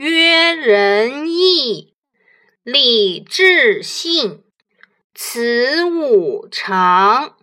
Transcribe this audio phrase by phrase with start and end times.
[0.00, 1.92] 曰仁义
[2.62, 4.44] 礼智信，
[5.12, 7.34] 此五常，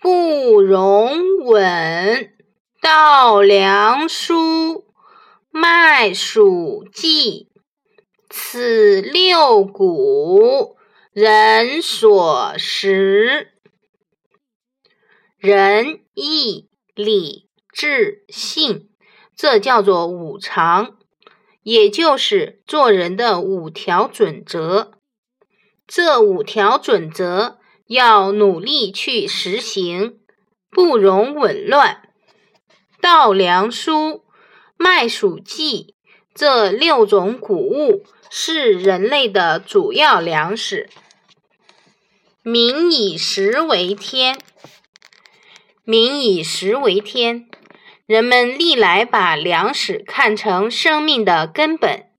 [0.00, 2.34] 不容紊。
[2.80, 4.82] 稻粱菽，
[5.52, 7.46] 麦黍稷，
[8.28, 10.76] 此六谷，
[11.12, 13.52] 人所食。
[15.38, 18.90] 仁义礼智信，
[19.36, 20.98] 这叫做五常。
[21.62, 24.92] 也就是做人的五条准则，
[25.86, 30.18] 这五条准则要努力去实行，
[30.70, 32.02] 不容紊乱。
[33.00, 34.22] 稻粱菽
[34.76, 35.94] 麦黍稷
[36.34, 40.88] 这六种谷物是人类的主要粮食。
[42.42, 44.36] 民以食为天，
[45.84, 47.48] 民以食为天。
[48.12, 52.10] 人们历来把粮食看成生命的根本，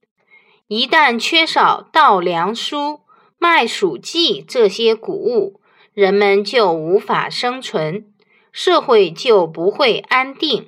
[0.65, 3.01] 一旦缺少稻粱菽
[3.37, 5.61] 麦黍稷这些谷物，
[5.93, 8.07] 人们就无法生存，
[8.51, 10.67] 社会就不会安定。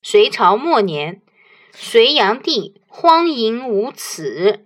[0.00, 1.20] 隋朝末年，
[1.72, 4.64] 隋炀帝荒淫无耻，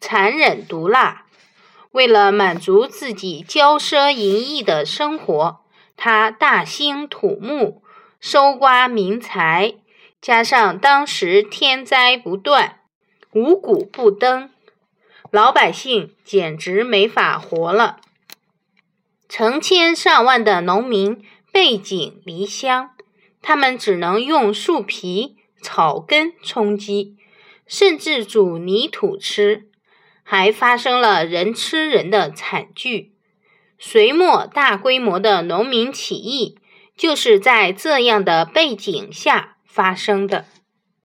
[0.00, 1.26] 残忍毒辣，
[1.92, 5.60] 为了满足自己骄奢淫逸的生活，
[5.96, 7.83] 他大兴土木。
[8.26, 9.74] 收刮民财，
[10.18, 12.80] 加上当时天灾不断，
[13.34, 14.48] 五谷不登，
[15.30, 18.00] 老百姓简直没法活了。
[19.28, 22.92] 成千上万的农民背井离乡，
[23.42, 27.18] 他们只能用树皮、草根充饥，
[27.66, 29.68] 甚至煮泥土吃，
[30.22, 33.12] 还发生了人吃人的惨剧。
[33.78, 36.58] 隋末大规模的农民起义。
[36.96, 40.46] 就是在这样的背景下发生的。